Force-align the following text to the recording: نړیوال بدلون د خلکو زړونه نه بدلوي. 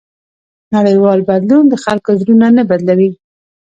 نړیوال 0.75 1.19
بدلون 1.29 1.65
د 1.69 1.75
خلکو 1.83 2.09
زړونه 2.21 2.47
نه 2.57 2.63
بدلوي. 2.69 3.11